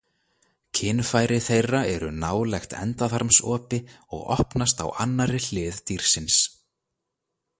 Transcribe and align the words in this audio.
Kynfæri 0.77 1.35
þeirra 1.47 1.81
eru 1.97 2.07
nálægt 2.23 2.73
endaþarmsopi 2.79 3.81
og 4.19 4.25
opnast 4.39 4.83
á 4.85 4.85
annarri 5.05 5.43
hlið 5.49 5.83
dýrsins. 5.91 6.41